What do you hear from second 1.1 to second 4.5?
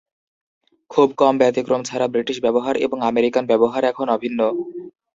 কম ব্যতিক্রম ছাড়া, ব্রিটিশ ব্যবহার এবং আমেরিকান ব্যবহার এখন অভিন্ন।